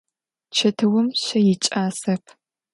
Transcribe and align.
Чэтыум 0.55 1.07
щэ 1.21 1.39
икӏасэп. 1.53 2.23